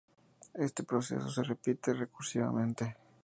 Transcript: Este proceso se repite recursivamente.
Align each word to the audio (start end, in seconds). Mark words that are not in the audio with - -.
Este 0.67 0.81
proceso 0.91 1.27
se 1.35 1.43
repite 1.51 1.93
recursivamente. 2.03 2.85